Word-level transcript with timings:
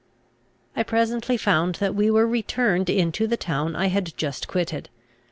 I 0.75 0.81
presently 0.81 1.37
found 1.37 1.75
that 1.75 1.93
we 1.93 2.09
were 2.09 2.25
returned 2.25 2.89
into 2.89 3.27
the 3.27 3.37
town 3.37 3.75
I 3.75 3.85
had 3.89 4.17
just 4.17 4.47
quitted. 4.47 4.89